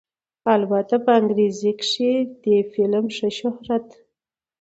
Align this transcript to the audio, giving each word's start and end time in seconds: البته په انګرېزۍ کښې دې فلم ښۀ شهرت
البته 0.55 0.95
په 1.05 1.11
انګرېزۍ 1.19 1.71
کښې 1.79 2.11
دې 2.43 2.57
فلم 2.71 3.05
ښۀ 3.15 3.29
شهرت 3.39 3.87